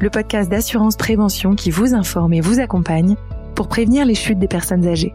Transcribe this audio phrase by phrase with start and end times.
[0.00, 3.14] Le podcast d'assurance prévention qui vous informe et vous accompagne
[3.54, 5.14] pour prévenir les chutes des personnes âgées.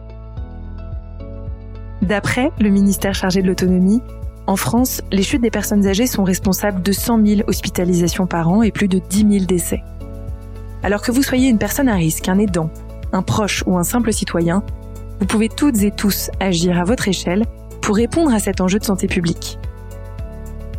[2.00, 4.00] D'après le ministère chargé de l'autonomie,
[4.46, 8.62] en France, les chutes des personnes âgées sont responsables de 100 000 hospitalisations par an
[8.62, 9.82] et plus de 10 000 décès.
[10.82, 12.70] Alors que vous soyez une personne à risque, un aidant,
[13.12, 14.62] un proche ou un simple citoyen,
[15.20, 17.44] vous pouvez toutes et tous agir à votre échelle
[17.82, 19.58] pour répondre à cet enjeu de santé publique.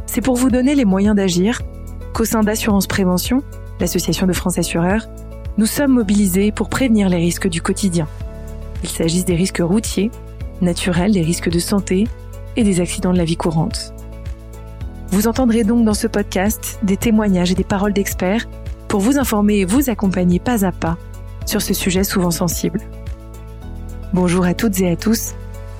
[0.07, 1.61] C'est pour vous donner les moyens d'agir
[2.15, 3.43] qu'au sein d'Assurance Prévention,
[3.81, 5.05] l'association de France Assureurs,
[5.57, 8.07] nous sommes mobilisés pour prévenir les risques du quotidien.
[8.83, 10.11] Il s'agisse des risques routiers,
[10.61, 12.07] naturels, des risques de santé
[12.55, 13.93] et des accidents de la vie courante.
[15.09, 18.47] Vous entendrez donc dans ce podcast des témoignages et des paroles d'experts
[18.87, 20.97] pour vous informer et vous accompagner pas à pas
[21.45, 22.79] sur ce sujet souvent sensible.
[24.13, 25.33] Bonjour à toutes et à tous,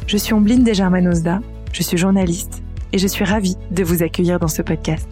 [0.06, 1.40] je suis Ombline Desgermanosda,
[1.72, 2.62] je suis journaliste
[2.92, 5.08] et je suis ravie de vous accueillir dans ce podcast.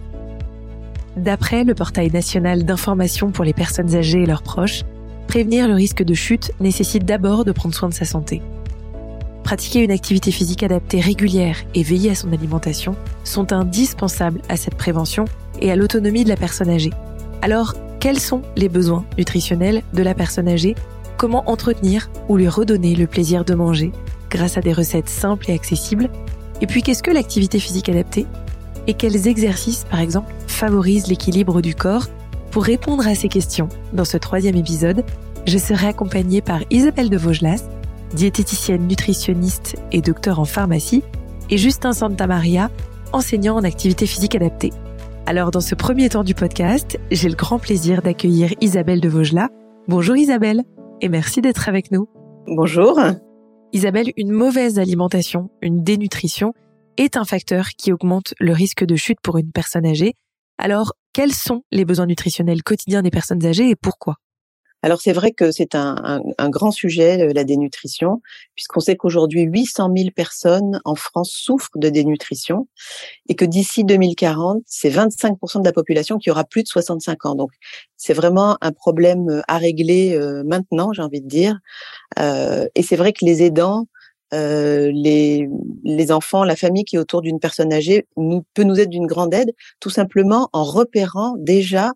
[1.18, 4.84] D'après le portail national d'information pour les personnes âgées et leurs proches,
[5.28, 8.42] prévenir le risque de chute nécessite d'abord de prendre soin de sa santé.
[9.44, 14.76] Pratiquer une activité physique adaptée régulière et veiller à son alimentation sont indispensables à cette
[14.76, 15.26] prévention
[15.62, 16.94] et à l'autonomie de la personne âgée.
[17.42, 20.76] Alors, quels sont les besoins nutritionnels de la personne âgée?
[21.18, 23.92] Comment entretenir ou lui redonner le plaisir de manger?
[24.32, 26.10] Grâce à des recettes simples et accessibles
[26.62, 28.26] Et puis, qu'est-ce que l'activité physique adaptée?
[28.88, 32.08] Et quels exercices, par exemple, favorisent l'équilibre du corps
[32.52, 35.04] Pour répondre à ces questions, dans ce troisième épisode,
[35.46, 37.64] je serai accompagnée par Isabelle de Vaugelas,
[38.14, 41.04] diététicienne nutritionniste et docteur en pharmacie,
[41.50, 42.70] et Justin Santamaria,
[43.12, 44.72] enseignant en activité physique adaptée.
[45.26, 49.50] Alors dans ce premier temps du podcast, j'ai le grand plaisir d'accueillir Isabelle de Vaugelas.
[49.88, 50.64] Bonjour Isabelle,
[51.02, 52.08] et merci d'être avec nous.
[52.48, 53.00] Bonjour.
[53.72, 56.54] Isabelle, une mauvaise alimentation, une dénutrition,
[56.98, 60.16] est un facteur qui augmente le risque de chute pour une personne âgée.
[60.58, 64.16] Alors, quels sont les besoins nutritionnels quotidiens des personnes âgées et pourquoi?
[64.84, 68.22] Alors c'est vrai que c'est un, un, grand sujet, la dénutrition,
[68.54, 72.68] puisqu'on sait qu'aujourd'hui 800 000 personnes en France souffrent de dénutrition
[73.30, 77.36] et que d'ici 2040, c'est 25% de la population qui aura plus de 65 ans.
[77.36, 77.52] Donc
[77.96, 81.60] c'est vraiment un problème à régler euh, maintenant, j'ai envie de dire.
[82.20, 83.88] Euh, et c'est vrai que les aidants,
[84.34, 85.48] euh, les,
[85.84, 89.08] les enfants, la famille qui est autour d'une personne âgée nous, peut nous être d'une
[89.08, 91.92] grande aide, tout simplement en repérant déjà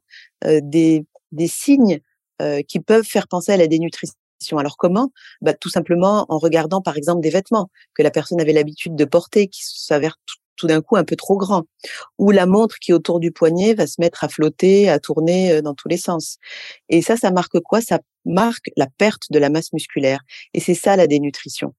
[0.46, 2.00] euh, des, des signes
[2.42, 4.14] euh, qui peuvent faire penser à la dénutrition.
[4.58, 5.12] Alors comment?
[5.42, 9.06] Bah, Tout simplement en regardant par exemple des vêtements que la personne avait l'habitude de
[9.06, 10.18] porter qui s'avèrent
[10.56, 11.64] tout, d'un coup un peu trop grands,
[12.18, 15.62] ou la montre qui autour du poignet va se mettre à flotter, à tourner euh,
[15.62, 16.38] dans tous les sens.
[16.90, 17.82] Et ça, ça marque quoi?
[17.82, 20.20] Ça marque la perte de la masse musculaire.
[20.54, 21.74] Et c'est ça la dénutrition.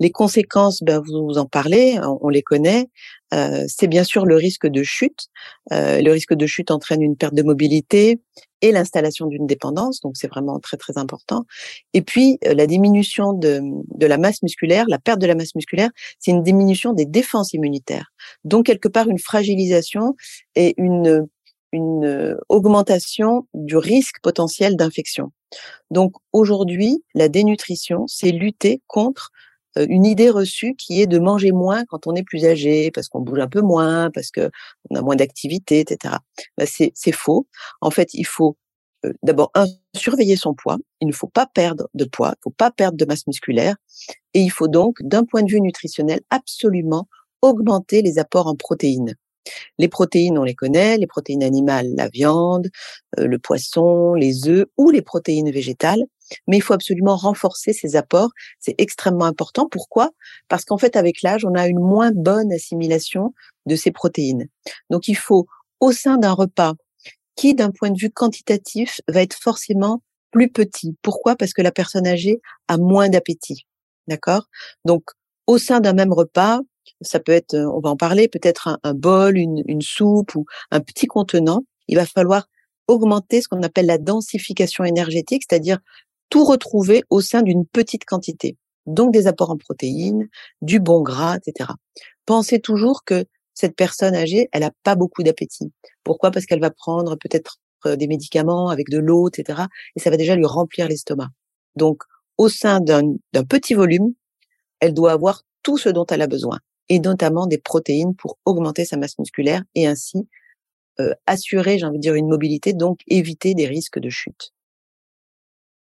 [0.00, 2.88] Les conséquences, ben, vous en parlez, on, les connaît.
[3.34, 5.28] Euh, c'est bien sûr le risque de chute.
[5.72, 8.20] Euh, le risque de chute entraîne une perte de mobilité
[8.60, 11.44] et l'installation d'une dépendance, donc c'est vraiment très très important.
[11.94, 13.60] Et puis euh, la diminution de,
[13.94, 17.52] de la masse musculaire, la perte de la masse musculaire, c'est une diminution des défenses
[17.52, 18.12] immunitaires.
[18.44, 20.16] Donc quelque part une fragilisation
[20.54, 21.28] et une
[21.72, 25.32] une augmentation du risque potentiel d'infection.
[25.90, 29.47] Donc aujourd'hui, la dénutrition, c'est lutter contre euh,
[29.88, 33.20] une idée reçue qui est de manger moins quand on est plus âgé, parce qu'on
[33.20, 34.50] bouge un peu moins, parce que
[34.90, 36.16] on a moins d'activité, etc.
[36.56, 37.46] Bah, c'est, c'est faux.
[37.80, 38.56] En fait, il faut
[39.04, 40.78] euh, d'abord un, surveiller son poids.
[41.00, 43.76] Il ne faut pas perdre de poids, il ne faut pas perdre de masse musculaire,
[44.34, 47.08] et il faut donc, d'un point de vue nutritionnel, absolument
[47.42, 49.14] augmenter les apports en protéines.
[49.78, 52.68] Les protéines, on les connaît, les protéines animales, la viande,
[53.18, 56.04] euh, le poisson, les œufs ou les protéines végétales.
[56.46, 58.30] Mais il faut absolument renforcer ces apports.
[58.58, 59.68] C'est extrêmement important.
[59.68, 60.10] Pourquoi?
[60.48, 63.34] Parce qu'en fait, avec l'âge, on a une moins bonne assimilation
[63.66, 64.48] de ces protéines.
[64.90, 65.46] Donc, il faut,
[65.80, 66.74] au sein d'un repas,
[67.36, 70.96] qui, d'un point de vue quantitatif, va être forcément plus petit.
[71.02, 71.36] Pourquoi?
[71.36, 73.66] Parce que la personne âgée a moins d'appétit.
[74.08, 74.46] D'accord?
[74.84, 75.04] Donc,
[75.46, 76.60] au sein d'un même repas,
[77.00, 80.80] ça peut être, on va en parler, peut-être un, bol, une, une, soupe ou un
[80.80, 81.62] petit contenant.
[81.86, 82.48] Il va falloir
[82.88, 85.78] augmenter ce qu'on appelle la densification énergétique, c'est-à-dire
[86.28, 88.56] tout retrouver au sein d'une petite quantité.
[88.86, 90.28] Donc des apports en protéines,
[90.62, 91.70] du bon gras, etc.
[92.26, 95.72] Pensez toujours que cette personne âgée, elle n'a pas beaucoup d'appétit.
[96.04, 96.30] Pourquoi?
[96.30, 99.62] Parce qu'elle va prendre peut-être euh, des médicaments avec de l'eau, etc.
[99.96, 101.28] Et ça va déjà lui remplir l'estomac.
[101.76, 102.02] Donc,
[102.36, 103.16] au sein d'un
[103.48, 104.14] petit volume,
[104.80, 106.58] elle doit avoir tout ce dont elle a besoin
[106.88, 110.28] et notamment des protéines pour augmenter sa masse musculaire et ainsi
[111.00, 114.52] euh, assurer, j'ai envie de dire, une mobilité, donc éviter des risques de chute.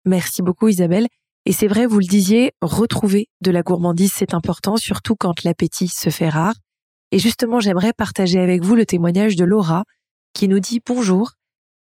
[0.06, 1.08] Merci beaucoup Isabelle.
[1.46, 5.88] Et c'est vrai, vous le disiez, retrouver de la gourmandise, c'est important, surtout quand l'appétit
[5.88, 6.54] se fait rare.
[7.12, 9.84] Et justement, j'aimerais partager avec vous le témoignage de Laura,
[10.32, 11.32] qui nous dit Bonjour,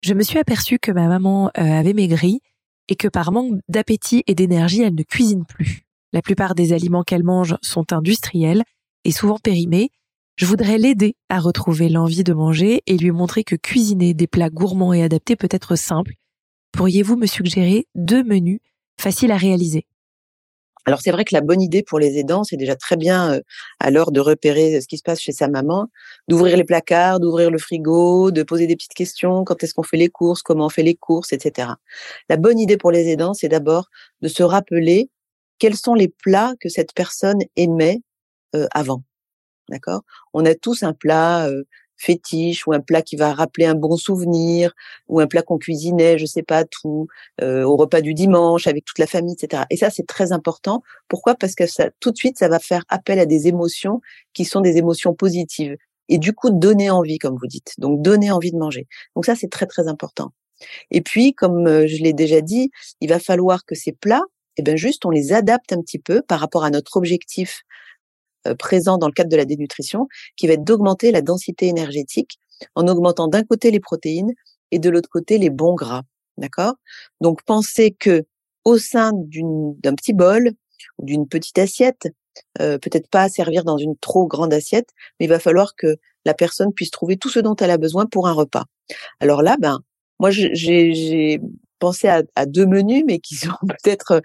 [0.02, 2.40] Je me suis aperçue que ma maman euh, avait maigri
[2.88, 5.82] et que par manque d'appétit et d'énergie, elle ne cuisine plus.
[6.12, 8.62] La plupart des aliments qu'elle mange sont industriels
[9.04, 9.90] et souvent périmés.
[10.36, 14.50] Je voudrais l'aider à retrouver l'envie de manger et lui montrer que cuisiner des plats
[14.50, 16.14] gourmands et adaptés peut être simple.
[16.72, 18.60] Pourriez-vous me suggérer deux menus
[18.98, 19.86] faciles à réaliser?
[20.84, 23.40] Alors c'est vrai que la bonne idée pour les aidants, c'est déjà très bien
[23.78, 25.88] à l'heure de repérer ce qui se passe chez sa maman,
[26.26, 29.96] d'ouvrir les placards, d'ouvrir le frigo, de poser des petites questions, quand est-ce qu'on fait
[29.96, 31.68] les courses, comment on fait les courses, etc.
[32.28, 33.90] La bonne idée pour les aidants, c'est d'abord
[34.22, 35.08] de se rappeler
[35.60, 38.00] quels sont les plats que cette personne aimait
[38.72, 39.04] avant.
[39.68, 40.02] D'accord?
[40.34, 41.48] On a tous un plat
[42.02, 44.72] fétiche ou un plat qui va rappeler un bon souvenir
[45.08, 47.06] ou un plat qu'on cuisinait, je sais pas, tout
[47.40, 49.64] euh, au repas du dimanche avec toute la famille, etc.
[49.70, 50.82] Et ça, c'est très important.
[51.08, 51.34] Pourquoi?
[51.34, 54.00] Parce que ça, tout de suite, ça va faire appel à des émotions
[54.34, 55.76] qui sont des émotions positives
[56.08, 57.74] et du coup donner envie, comme vous dites.
[57.78, 58.86] Donc donner envie de manger.
[59.14, 60.32] Donc ça, c'est très très important.
[60.90, 62.70] Et puis, comme euh, je l'ai déjà dit,
[63.00, 64.22] il va falloir que ces plats,
[64.56, 67.62] eh ben juste, on les adapte un petit peu par rapport à notre objectif
[68.58, 72.38] présent dans le cadre de la dénutrition, qui va être d'augmenter la densité énergétique
[72.74, 74.32] en augmentant d'un côté les protéines
[74.70, 76.02] et de l'autre côté les bons gras.
[76.38, 76.74] D'accord?
[77.20, 78.24] Donc pensez que
[78.64, 80.52] au sein d'un petit bol
[80.98, 82.08] ou d'une petite assiette,
[82.60, 86.34] euh, peut-être pas servir dans une trop grande assiette, mais il va falloir que la
[86.34, 88.64] personne puisse trouver tout ce dont elle a besoin pour un repas.
[89.20, 89.80] Alors là, ben,
[90.18, 91.40] moi, j'ai
[91.78, 94.22] pensé à, à, deux menus, mais qui sont peut-être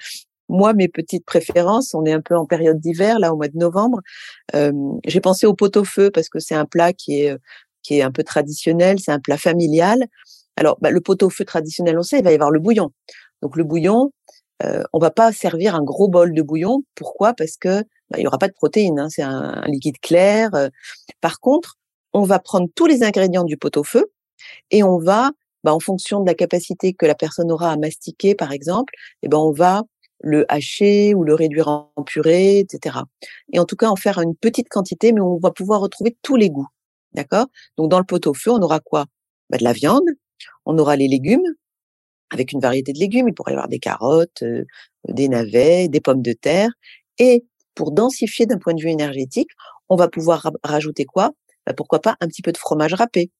[0.49, 3.57] moi, mes petites préférences, on est un peu en période d'hiver, là, au mois de
[3.57, 4.01] novembre.
[4.55, 4.71] Euh,
[5.05, 7.37] j'ai pensé au pot-au-feu parce que c'est un plat qui est
[7.83, 10.07] qui est un peu traditionnel, c'est un plat familial.
[10.57, 12.91] Alors, bah, le pot-au-feu traditionnel, on sait, il va y avoir le bouillon.
[13.41, 14.11] Donc, le bouillon,
[14.63, 16.83] euh, on va pas servir un gros bol de bouillon.
[16.95, 17.33] Pourquoi?
[17.33, 18.99] Parce que bah, il y aura pas de protéines.
[18.99, 20.49] Hein, c'est un, liquide clair.
[21.21, 21.77] Par contre,
[22.13, 24.11] on va prendre tous les ingrédients du pot-au-feu
[24.71, 25.31] et on va,
[25.63, 29.27] bah, en fonction de la capacité que la personne aura à mastiquer, par exemple, et
[29.27, 29.83] eh ben on va
[30.19, 32.97] le hacher ou le réduire en purée, etc.
[33.53, 36.35] Et en tout cas, en faire une petite quantité, mais on va pouvoir retrouver tous
[36.35, 36.67] les goûts.
[37.13, 37.47] D'accord?
[37.77, 39.05] Donc, dans le pot-au-feu, on aura quoi?
[39.49, 40.03] Bah, De la viande,
[40.65, 41.43] on aura les légumes,
[42.31, 43.27] avec une variété de légumes.
[43.29, 44.65] Il pourrait y avoir des carottes, euh,
[45.07, 46.69] des navets, des pommes de terre.
[47.19, 49.49] Et pour densifier d'un point de vue énergétique,
[49.89, 51.31] on va pouvoir rajouter quoi?
[51.65, 53.31] Bah, Pourquoi pas un petit peu de fromage râpé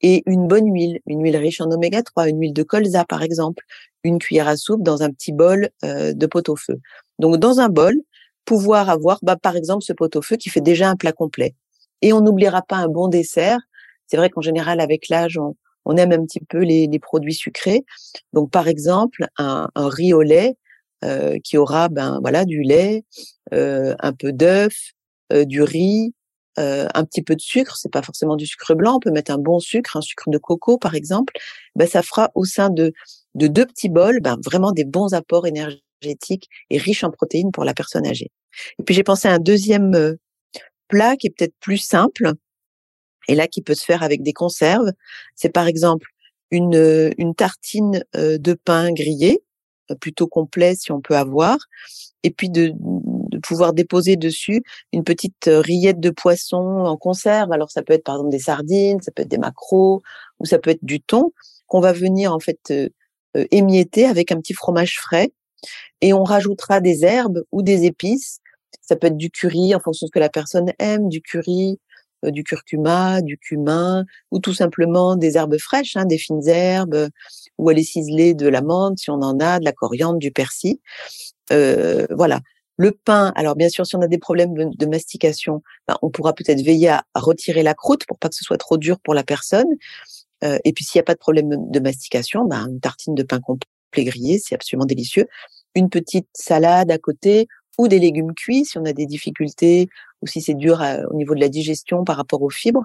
[0.00, 3.22] et une bonne huile, une huile riche en oméga 3, une huile de colza par
[3.22, 3.64] exemple,
[4.02, 6.80] une cuillère à soupe dans un petit bol euh, de pot-au-feu.
[7.18, 7.94] Donc dans un bol,
[8.44, 11.54] pouvoir avoir bah, par exemple ce pot-au-feu qui fait déjà un plat complet.
[12.02, 13.58] Et on n'oubliera pas un bon dessert.
[14.06, 15.56] C'est vrai qu'en général avec l'âge on,
[15.86, 17.84] on, aime un petit peu les, les, produits sucrés.
[18.32, 20.56] Donc par exemple un, un riz au lait
[21.04, 23.04] euh, qui aura ben voilà du lait,
[23.52, 24.92] euh, un peu d'œuf,
[25.34, 26.14] euh, du riz,
[26.58, 29.32] euh, un petit peu de sucre, c'est pas forcément du sucre blanc, on peut mettre
[29.32, 31.32] un bon sucre, un sucre de coco par exemple,
[31.74, 32.92] ben ça fera au sein de,
[33.34, 37.64] de deux petits bols ben vraiment des bons apports énergétiques et riches en protéines pour
[37.64, 38.30] la personne âgée.
[38.78, 40.14] Et puis j'ai pensé à un deuxième euh,
[40.88, 42.32] plat qui est peut-être plus simple
[43.26, 44.92] et là qui peut se faire avec des conserves,
[45.34, 46.08] c'est par exemple
[46.50, 49.42] une, euh, une tartine de pain grillé,
[50.00, 51.58] plutôt complet si on peut avoir,
[52.22, 52.72] et puis de,
[53.46, 54.62] pouvoir déposer dessus
[54.92, 57.52] une petite euh, rillette de poisson en conserve.
[57.52, 60.02] Alors ça peut être par exemple des sardines, ça peut être des maquereaux,
[60.40, 61.32] ou ça peut être du thon
[61.66, 62.88] qu'on va venir en fait euh,
[63.36, 65.32] euh, émietter avec un petit fromage frais,
[66.00, 68.38] et on rajoutera des herbes ou des épices.
[68.82, 71.78] Ça peut être du curry en fonction de ce que la personne aime, du curry,
[72.22, 77.08] du curcuma, du cumin, ou tout simplement des herbes fraîches, hein, des fines herbes,
[77.58, 80.76] ou aller ciseler de l'amande si on en a, de la coriandre, du persil.
[81.52, 82.40] Euh, voilà.
[82.76, 86.32] Le pain, alors bien sûr, si on a des problèmes de, mastication, ben, on pourra
[86.32, 89.22] peut-être veiller à, retirer la croûte pour pas que ce soit trop dur pour la
[89.22, 89.68] personne.
[90.42, 93.22] Euh, et puis s'il n'y a pas de problème de mastication, ben, une tartine de
[93.22, 95.26] pain complet grillé, c'est absolument délicieux.
[95.76, 97.46] Une petite salade à côté
[97.78, 99.88] ou des légumes cuits si on a des difficultés
[100.22, 102.84] ou si c'est dur euh, au niveau de la digestion par rapport aux fibres.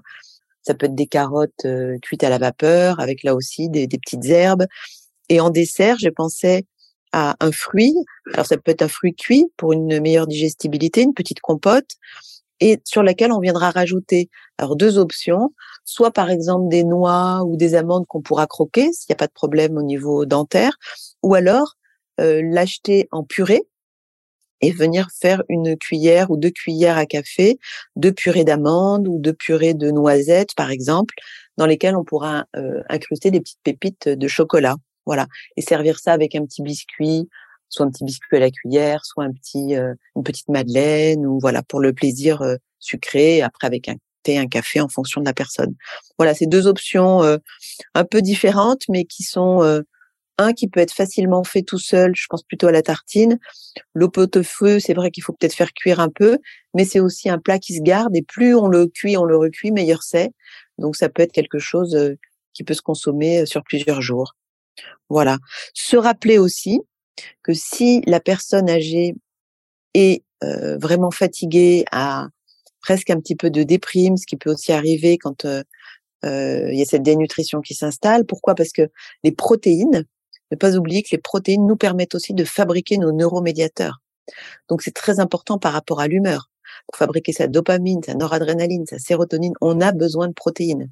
[0.62, 1.66] Ça peut être des carottes
[2.02, 4.68] cuites à la vapeur avec là aussi des petites herbes.
[5.30, 6.66] Et en dessert, je pensais
[7.12, 7.96] à un fruit.
[8.34, 11.90] Alors ça peut être un fruit cuit pour une meilleure digestibilité, une petite compote,
[12.60, 15.54] et sur laquelle on viendra rajouter alors deux options,
[15.86, 19.28] soit par exemple des noix ou des amandes qu'on pourra croquer s'il n'y a pas
[19.28, 20.78] de problème au niveau dentaire,
[21.24, 21.76] ou alors
[22.20, 23.64] euh, l'acheter en purée
[24.62, 27.60] et venir faire une cuillère ou deux cuillères à café
[27.96, 31.16] de purée d'amandes ou de purée de noisettes par exemple,
[31.58, 34.76] dans lesquelles on pourra euh, incruster des petites pépites de chocolat.
[35.10, 35.26] Voilà.
[35.58, 37.28] Et servir ça avec un petit biscuit,
[37.68, 41.40] soit un petit biscuit à la cuillère, soit un petit, euh, une petite madeleine, ou
[41.40, 45.26] voilà, pour le plaisir euh, sucré, après avec un thé, un café en fonction de
[45.26, 45.74] la personne.
[46.20, 47.24] Voilà, c'est deux options
[47.96, 49.82] un peu différentes, mais qui sont
[50.38, 53.40] un qui peut être facilement fait tout seul, je pense plutôt à la tartine.
[53.96, 56.38] L'eau pot feu, c'est vrai qu'il faut peut-être faire cuire un peu,
[56.76, 59.38] mais c'est aussi un plat qui se garde et plus on le cuit, on le
[59.38, 60.32] recuit, meilleur c'est.
[60.78, 61.98] Donc ça peut être quelque chose
[62.54, 64.36] qui peut se consommer sur plusieurs jours.
[65.10, 65.38] Voilà.
[65.74, 66.80] Se rappeler aussi
[67.44, 69.16] que si la personne âgée
[69.94, 72.28] est vraiment fatiguée, a
[72.82, 75.46] presque un petit peu de déprime, ce qui peut aussi arriver quand
[76.24, 78.26] il y a cette dénutrition qui s'installe.
[78.26, 78.56] Pourquoi?
[78.56, 78.90] Parce que
[79.24, 80.06] les protéines,
[80.52, 84.02] ne pas oublier que les protéines nous permettent aussi de fabriquer nos neuromédiateurs.
[84.68, 86.50] Donc c'est très important par rapport à l'humeur.
[86.88, 90.90] Pour fabriquer sa dopamine, sa noradrénaline, sa sérotonine, on a besoin de protéines.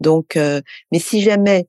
[0.00, 1.66] Donc, mais si jamais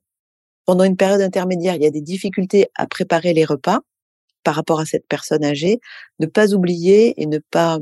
[0.68, 3.80] pendant une période intermédiaire, il y a des difficultés à préparer les repas
[4.44, 5.80] par rapport à cette personne âgée,
[6.20, 7.78] ne pas oublier et ne pas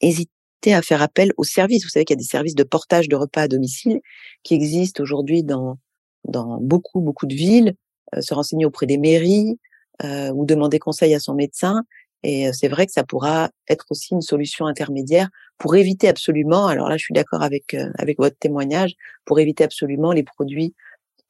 [0.00, 0.30] hésiter
[0.72, 1.82] à faire appel aux services.
[1.82, 4.00] Vous savez qu'il y a des services de portage de repas à domicile
[4.44, 5.76] qui existent aujourd'hui dans,
[6.22, 7.74] dans beaucoup, beaucoup de villes,
[8.14, 9.58] euh, se renseigner auprès des mairies
[10.04, 11.82] euh, ou demander conseil à son médecin.
[12.22, 16.68] Et euh, c'est vrai que ça pourra être aussi une solution intermédiaire pour éviter absolument,
[16.68, 20.76] alors là je suis d'accord avec, avec votre témoignage, pour éviter absolument les produits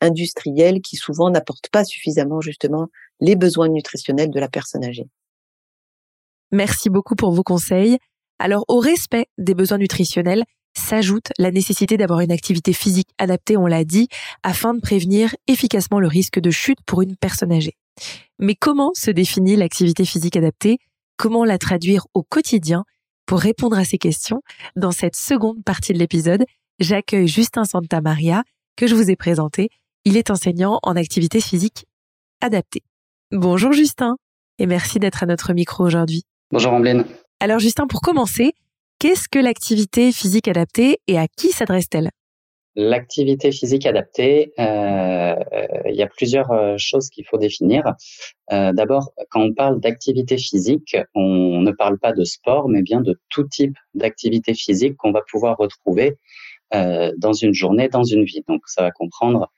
[0.01, 2.89] industriels qui souvent n'apportent pas suffisamment justement
[3.21, 5.09] les besoins nutritionnels de la personne âgée.
[6.51, 7.99] Merci beaucoup pour vos conseils.
[8.39, 10.45] Alors au respect des besoins nutritionnels
[10.77, 14.09] s'ajoute la nécessité d'avoir une activité physique adaptée, on l'a dit,
[14.43, 17.75] afin de prévenir efficacement le risque de chute pour une personne âgée.
[18.39, 20.79] Mais comment se définit l'activité physique adaptée?
[21.17, 22.85] Comment la traduire au quotidien?
[23.27, 24.41] Pour répondre à ces questions,
[24.77, 26.45] dans cette seconde partie de l'épisode,
[26.79, 28.45] j'accueille Justin Santa Maria,
[28.77, 29.69] que je vous ai présenté
[30.09, 31.85] il est enseignant en activité physique
[32.41, 32.81] adaptée.
[33.31, 34.17] Bonjour Justin
[34.59, 36.23] et merci d'être à notre micro aujourd'hui.
[36.51, 37.05] Bonjour Ambline.
[37.41, 38.55] Alors Justin, pour commencer,
[38.99, 42.09] qu'est-ce que l'activité physique adaptée et à qui s'adresse-t-elle?
[42.75, 45.35] L'activité physique adaptée, euh,
[45.87, 47.93] il y a plusieurs euh, choses qu'il faut définir.
[48.51, 53.03] Euh, d'abord, quand on parle d'activité physique, on ne parle pas de sport, mais bien
[53.03, 56.17] de tout type d'activité physique qu'on va pouvoir retrouver
[56.73, 58.45] dans une journée, dans une vie.
[58.47, 59.51] Donc, ça va comprendre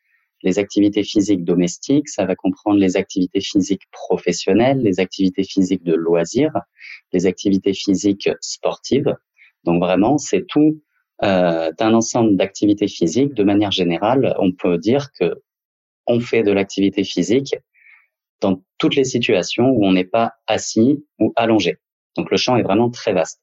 [0.43, 5.95] les activités physiques domestiques, ça va comprendre les activités physiques professionnelles, les activités physiques de
[5.95, 6.53] loisirs,
[7.13, 9.15] les activités physiques sportives.
[9.65, 10.81] Donc vraiment, c'est tout
[11.23, 13.35] euh, un ensemble d'activités physiques.
[13.35, 15.43] De manière générale, on peut dire que
[16.07, 17.55] on fait de l'activité physique
[18.41, 21.77] dans toutes les situations où on n'est pas assis ou allongé.
[22.17, 23.41] Donc le champ est vraiment très vaste.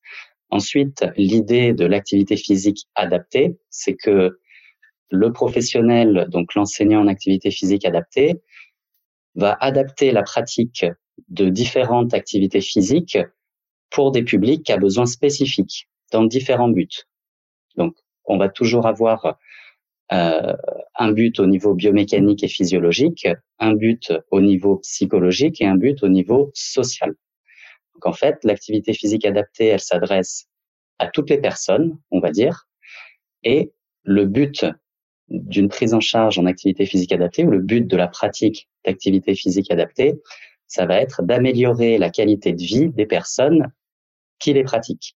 [0.49, 4.39] Ensuite, l'idée de l'activité physique adaptée, c'est que
[5.09, 8.41] le professionnel, donc l'enseignant en activité physique adaptée,
[9.35, 10.85] va adapter la pratique
[11.29, 13.17] de différentes activités physiques
[13.89, 17.05] pour des publics à besoins spécifiques dans différents buts.
[17.75, 17.95] Donc,
[18.25, 19.37] on va toujours avoir
[20.11, 20.53] euh,
[20.95, 23.27] un but au niveau biomécanique et physiologique,
[23.59, 27.13] un but au niveau psychologique et un but au niveau social.
[27.93, 30.47] Donc, en fait, l'activité physique adaptée, elle s'adresse
[30.99, 32.67] à toutes les personnes, on va dire,
[33.43, 33.71] et
[34.03, 34.65] le but
[35.29, 39.35] d'une prise en charge en activité physique adaptée ou le but de la pratique d'activité
[39.35, 40.21] physique adaptée,
[40.67, 43.71] ça va être d'améliorer la qualité de vie des personnes
[44.39, 45.15] qui les pratiquent.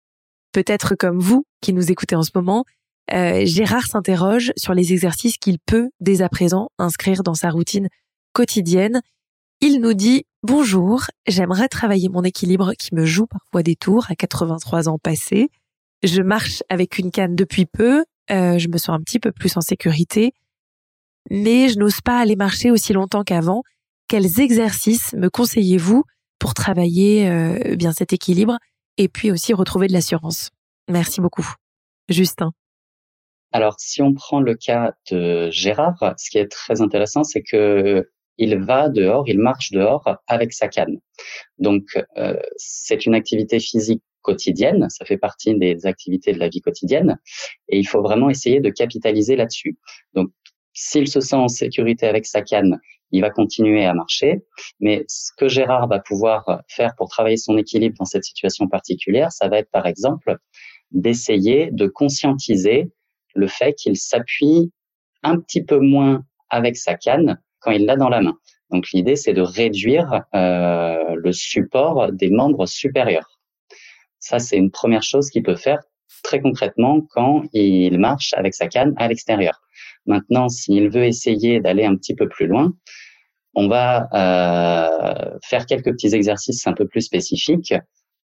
[0.51, 2.65] Peut-être comme vous qui nous écoutez en ce moment,
[3.13, 7.87] euh, Gérard s'interroge sur les exercices qu'il peut dès à présent inscrire dans sa routine
[8.33, 9.01] quotidienne.
[9.59, 14.15] Il nous dit Bonjour, j'aimerais travailler mon équilibre qui me joue parfois des tours à
[14.15, 15.49] 83 ans passés.
[16.03, 19.55] Je marche avec une canne depuis peu euh, je me sens un petit peu plus
[19.57, 20.33] en sécurité,
[21.29, 23.63] mais je n'ose pas aller marcher aussi longtemps qu'avant.
[24.07, 26.03] Quels exercices me conseillez-vous
[26.39, 28.57] pour travailler euh, bien cet équilibre
[28.97, 30.49] et puis aussi retrouver de l'assurance?
[30.89, 31.47] Merci beaucoup.
[32.09, 32.51] Justin.
[33.53, 38.07] Alors, si on prend le cas de Gérard, ce qui est très intéressant, c'est que
[38.37, 40.97] il va dehors, il marche dehors avec sa canne.
[41.59, 41.83] Donc,
[42.17, 47.19] euh, c'est une activité physique quotidienne, ça fait partie des activités de la vie quotidienne,
[47.69, 49.77] et il faut vraiment essayer de capitaliser là-dessus.
[50.13, 50.29] Donc,
[50.73, 52.79] s'il se sent en sécurité avec sa canne,
[53.11, 54.41] il va continuer à marcher,
[54.79, 59.31] mais ce que Gérard va pouvoir faire pour travailler son équilibre dans cette situation particulière,
[59.31, 60.37] ça va être par exemple
[60.91, 62.89] d'essayer de conscientiser
[63.35, 64.71] le fait qu'il s'appuie
[65.23, 68.37] un petit peu moins avec sa canne quand il l'a dans la main.
[68.71, 73.40] Donc l'idée, c'est de réduire euh, le support des membres supérieurs.
[74.21, 75.79] Ça, c'est une première chose qu'il peut faire
[76.23, 79.61] très concrètement quand il marche avec sa canne à l'extérieur.
[80.05, 82.73] Maintenant, s'il veut essayer d'aller un petit peu plus loin,
[83.55, 87.73] on va euh, faire quelques petits exercices un peu plus spécifiques.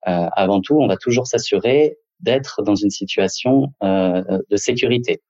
[0.06, 5.22] Euh, avant tout, on va toujours s'assurer d'être dans une situation de sécurité.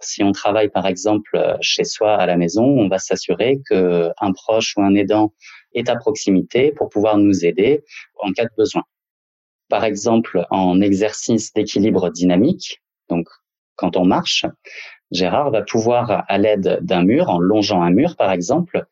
[0.00, 4.32] Si on travaille par exemple chez soi à la maison, on va s'assurer que un
[4.32, 5.32] proche ou un aidant
[5.72, 7.82] est à proximité pour pouvoir nous aider
[8.20, 8.82] en cas de besoin.
[9.74, 13.26] Par exemple, en exercice d'équilibre dynamique, donc
[13.74, 14.46] quand on marche,
[15.10, 18.86] Gérard va pouvoir, à l'aide d'un mur, en longeant un mur par exemple,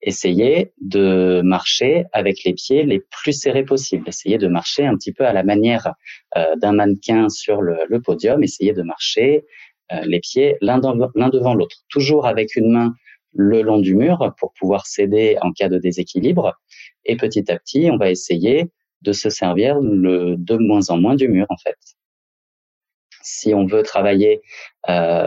[0.00, 5.12] essayer de marcher avec les pieds les plus serrés possibles, essayer de marcher un petit
[5.12, 5.92] peu à la manière
[6.36, 9.44] euh, d'un mannequin sur le, le, podium, essayer de marcher
[9.90, 12.94] euh, les pieds l'un devant l'autre, toujours avec une main
[13.32, 16.54] le long du mur pour pouvoir s'aider en cas de déséquilibre.
[17.04, 18.70] Et petit à petit, on va essayer
[19.02, 21.76] de se servir le, de moins en moins du mur, en fait.
[23.22, 24.40] Si on veut travailler
[24.88, 25.26] euh,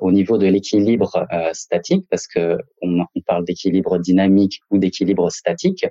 [0.00, 5.30] au niveau de l'équilibre euh, statique, parce que on, on parle d'équilibre dynamique ou d'équilibre
[5.30, 5.86] statique.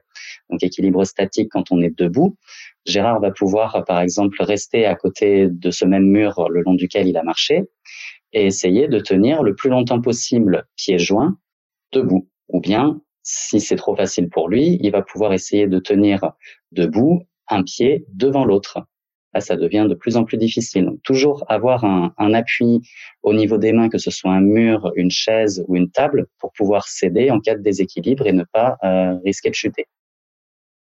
[0.49, 2.35] Donc équilibre statique quand on est debout.
[2.85, 7.07] Gérard va pouvoir, par exemple, rester à côté de ce même mur le long duquel
[7.07, 7.63] il a marché
[8.33, 11.37] et essayer de tenir le plus longtemps possible pieds joints
[11.91, 12.27] debout.
[12.49, 16.31] Ou bien, si c'est trop facile pour lui, il va pouvoir essayer de tenir
[16.71, 18.79] debout un pied devant l'autre.
[19.33, 20.89] Là, ça devient de plus en plus difficile.
[21.03, 22.81] Toujours avoir un, appui
[23.21, 26.51] au niveau des mains, que ce soit un mur, une chaise ou une table, pour
[26.53, 29.85] pouvoir s'aider en cas de déséquilibre et ne pas euh, risquer de chuter.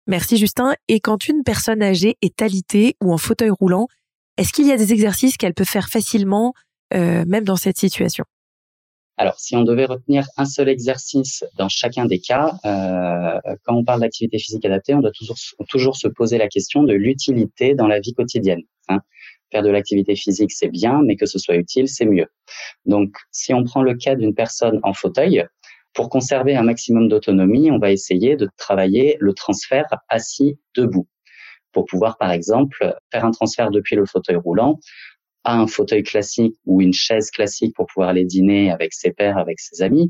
[0.08, 0.74] Merci Justin.
[0.88, 3.88] Et quand une personne âgée est alitée ou en fauteuil roulant,
[4.38, 6.54] est-ce qu'il y a des exercices qu'elle peut faire facilement
[6.94, 8.26] euh, même dans cette situation?
[9.22, 13.84] Alors, si on devait retenir un seul exercice dans chacun des cas, euh, quand on
[13.84, 15.38] parle d'activité physique adaptée, on doit toujours,
[15.70, 18.64] toujours se poser la question de l'utilité dans la vie quotidienne.
[18.90, 18.98] Hein.
[19.52, 22.26] Faire de l'activité physique, c'est bien, mais que ce soit utile, c'est mieux.
[22.88, 25.46] Donc, si on prend le cas d'une personne en fauteuil,
[25.94, 31.08] pour conserver un maximum d'autonomie, on va essayer de travailler le transfert assis debout
[31.74, 34.80] pour pouvoir, par exemple, faire un transfert depuis le fauteuil roulant
[35.44, 39.38] à un fauteuil classique ou une chaise classique pour pouvoir aller dîner avec ses pères,
[39.38, 40.10] avec ses amis,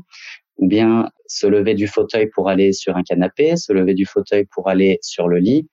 [0.56, 4.46] ou bien se lever du fauteuil pour aller sur un canapé, se lever du fauteuil
[4.52, 5.68] pour aller sur le lit,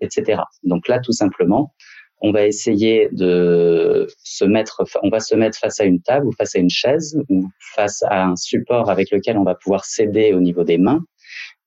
[0.00, 0.42] etc.
[0.64, 1.72] Donc là, tout simplement,
[2.20, 6.32] on va essayer de se mettre, on va se mettre face à une table ou
[6.32, 10.32] face à une chaise ou face à un support avec lequel on va pouvoir s'aider
[10.32, 11.04] au niveau des mains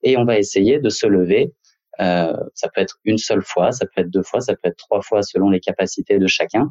[0.02, 1.52] et on va essayer de se lever.
[2.00, 4.76] Euh, ça peut être une seule fois, ça peut être deux fois, ça peut être
[4.76, 6.70] trois fois selon les capacités de chacun.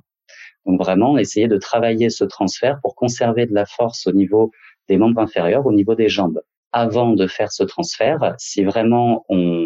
[0.68, 4.52] Donc vraiment, essayer de travailler ce transfert pour conserver de la force au niveau
[4.90, 6.42] des membres inférieurs, au niveau des jambes.
[6.74, 9.66] Avant de faire ce transfert, si vraiment on,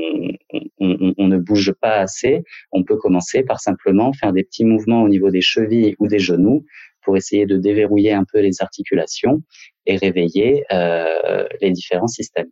[0.80, 5.32] ne bouge pas assez, on peut commencer par simplement faire des petits mouvements au niveau
[5.32, 6.66] des chevilles ou des genoux
[7.02, 9.42] pour essayer de déverrouiller un peu les articulations
[9.88, 12.50] et réveiller euh, les différents systèmes.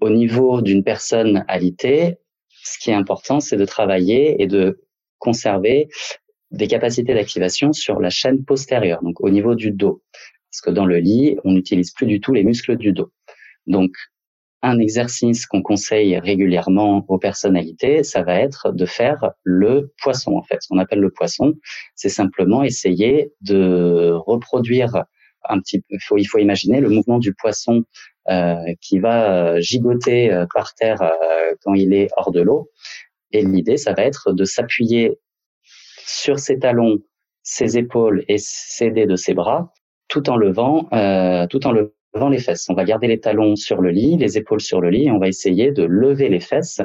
[0.00, 2.18] Au niveau d'une personne alitée,
[2.62, 4.80] ce qui est important, c'est de travailler et de
[5.18, 5.88] conserver
[6.50, 10.02] des capacités d'activation sur la chaîne postérieure, donc au niveau du dos.
[10.50, 13.10] Parce que dans le lit, on n'utilise plus du tout les muscles du dos.
[13.66, 13.90] Donc,
[14.62, 20.42] un exercice qu'on conseille régulièrement aux personnalités, ça va être de faire le poisson, en
[20.42, 20.58] fait.
[20.60, 21.54] Ce qu'on appelle le poisson,
[21.94, 25.04] c'est simplement essayer de reproduire
[25.48, 27.84] un petit il faut, il faut imaginer le mouvement du poisson
[28.28, 32.70] euh, qui va gigoter euh, par terre euh, quand il est hors de l'eau.
[33.32, 35.18] Et l'idée, ça va être de s'appuyer
[36.06, 36.98] sur ses talons,
[37.42, 39.72] ses épaules et s'aider de ses bras,
[40.08, 42.68] tout en levant, euh, tout en levant les fesses.
[42.68, 45.18] On va garder les talons sur le lit, les épaules sur le lit, et on
[45.18, 46.80] va essayer de lever les fesses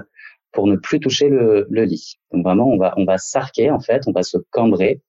[0.51, 2.15] pour ne plus toucher le, le lit.
[2.31, 5.01] Donc vraiment, on va on va s'arquer en fait, on va se cambrer,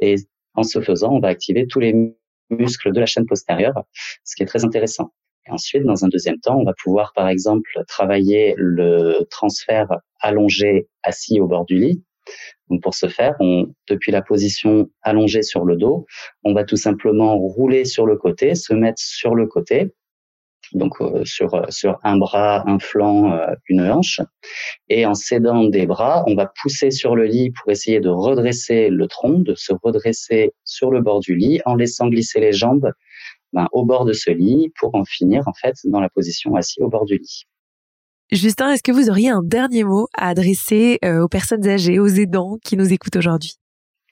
[0.00, 0.16] et
[0.54, 2.14] en ce faisant, on va activer tous les
[2.50, 3.84] muscles de la chaîne postérieure,
[4.24, 5.12] ce qui est très intéressant.
[5.46, 9.88] Et ensuite, dans un deuxième temps, on va pouvoir, par exemple, travailler le transfert
[10.20, 12.04] allongé assis au bord du lit.
[12.70, 13.34] Donc pour ce faire,
[13.88, 16.06] depuis la position allongée sur le dos,
[16.44, 19.92] on va tout simplement rouler sur le côté, se mettre sur le côté,
[20.72, 24.20] donc euh, sur sur un bras, un flanc, euh, une hanche,
[24.88, 28.88] et en s'aidant des bras, on va pousser sur le lit pour essayer de redresser
[28.88, 32.92] le tronc, de se redresser sur le bord du lit, en laissant glisser les jambes
[33.52, 36.80] ben, au bord de ce lit pour en finir en fait dans la position assis
[36.82, 37.46] au bord du lit.
[38.32, 42.06] Justin, est-ce que vous auriez un dernier mot à adresser euh, aux personnes âgées, aux
[42.06, 43.54] aidants qui nous écoutent aujourd'hui?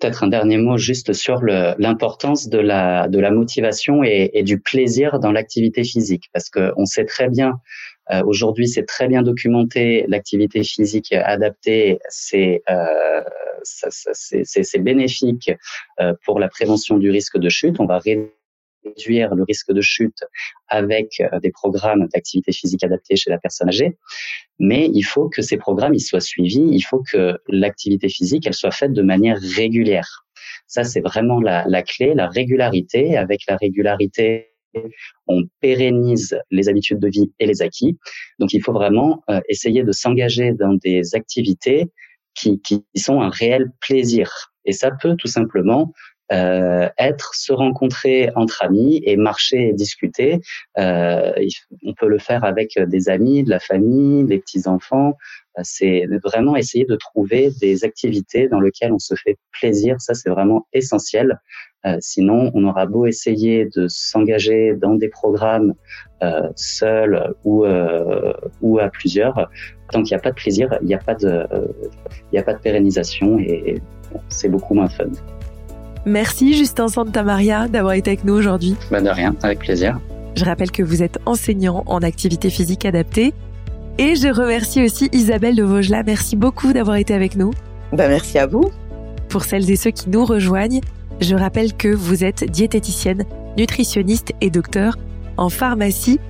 [0.00, 5.18] Peut-être un dernier mot juste sur l'importance de la, de la motivation et, du plaisir
[5.18, 7.54] dans l'activité physique, parce qu'on sait très bien,
[8.12, 13.22] euh, aujourd'hui c'est très bien documenté, l'activité physique adaptée, c'est euh,
[14.78, 15.50] bénéfique
[16.00, 17.80] euh, pour la prévention du risque de chute.
[17.80, 18.30] On va réduire
[18.84, 20.24] le risque de chute
[20.68, 23.96] avec euh, des programmes d'activité physique adaptée chez la personne âgée.
[24.58, 26.66] Mais il faut que ces programmes ils soient suivis.
[26.70, 30.24] Il faut que l'activité physique elle soit faite de manière régulière.
[30.66, 33.16] Ça, c'est vraiment la, la clé, la régularité.
[33.16, 34.48] Avec la régularité,
[35.26, 37.98] on pérennise les habitudes de vie et les acquis.
[38.38, 41.86] Donc, il faut vraiment euh, essayer de s'engager dans des activités
[42.34, 44.52] qui, qui sont un réel plaisir.
[44.64, 45.92] Et ça peut tout simplement
[46.32, 50.40] euh, être, se rencontrer entre amis et marcher et discuter.
[50.78, 51.32] Euh,
[51.84, 55.16] on peut le faire avec des amis, de la famille, des petits enfants.
[55.58, 60.00] Euh, c'est vraiment essayer de trouver des activités dans lesquelles on se fait plaisir.
[60.00, 61.38] Ça, c'est vraiment essentiel.
[61.86, 65.74] Euh, sinon, on aura beau essayer de s'engager dans des programmes
[66.22, 69.48] euh, seul ou euh, ou à plusieurs,
[69.92, 71.46] tant qu'il n'y a pas de plaisir, il n'y a pas de
[72.10, 73.80] il n'y a pas de pérennisation et
[74.28, 75.10] c'est beaucoup moins fun.
[76.08, 78.76] Merci Justin Santa Maria d'avoir été avec nous aujourd'hui.
[78.90, 80.00] Bah de rien, avec plaisir.
[80.36, 83.34] Je rappelle que vous êtes enseignant en activité physique adaptée.
[83.98, 86.04] Et je remercie aussi Isabelle de Vaugelas.
[86.04, 87.50] Merci beaucoup d'avoir été avec nous.
[87.92, 88.70] Bah merci à vous.
[89.28, 90.80] Pour celles et ceux qui nous rejoignent,
[91.20, 93.24] je rappelle que vous êtes diététicienne,
[93.58, 94.96] nutritionniste et docteur
[95.36, 96.20] en pharmacie.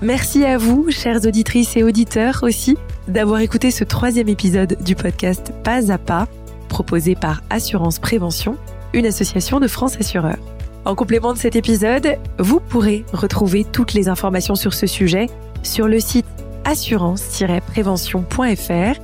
[0.00, 2.76] Merci à vous, chères auditrices et auditeurs aussi,
[3.08, 6.28] d'avoir écouté ce troisième épisode du podcast Pas à Pas,
[6.68, 8.56] proposé par Assurance Prévention
[8.94, 10.38] une association de France Assureurs.
[10.86, 15.26] En complément de cet épisode, vous pourrez retrouver toutes les informations sur ce sujet
[15.62, 16.26] sur le site
[16.64, 19.00] assurance-prévention.fr.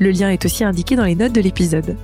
[0.00, 1.96] Le lien est aussi indiqué dans les notes de l'épisode.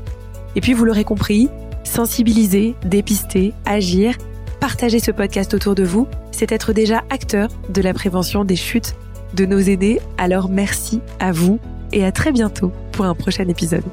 [0.55, 1.49] Et puis vous l'aurez compris,
[1.85, 4.17] sensibiliser, dépister, agir,
[4.61, 8.95] partager ce podcast autour de vous, c'est être déjà acteur de la prévention des chutes
[9.35, 10.01] de nos aînés.
[10.19, 11.59] Alors merci à vous
[11.93, 13.85] et à très bientôt pour un prochain épisode.